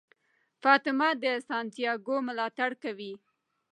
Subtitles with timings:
[0.61, 3.13] فاطمه د سانتیاګو ملاتړ کوي.